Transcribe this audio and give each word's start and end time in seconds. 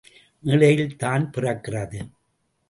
மேடையில் 0.43 0.95
தான் 0.95 1.25
பிறக்கிறது! 1.37 1.99